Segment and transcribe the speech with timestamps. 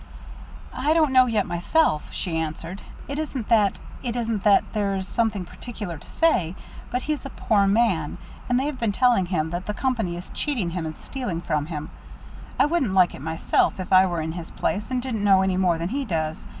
[0.73, 2.81] "I don't know yet, myself," she answered.
[3.07, 6.55] "It isn't that, it isn't that there's something particular to say,
[6.89, 8.17] but he's a poor man,
[8.49, 11.91] and they've been telling him that the company is cheating him and stealing from him
[12.57, 15.55] I wouldn't like it myself, if I were in his place and didn't know any
[15.55, 16.45] more than he does.